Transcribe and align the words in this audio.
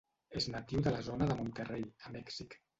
És 0.39 0.47
natiu 0.53 0.81
de 0.87 0.95
la 0.95 1.03
zona 1.09 1.29
de 1.33 1.37
Monterrey, 1.43 1.87
a 2.09 2.17
Mèxic. 2.19 2.63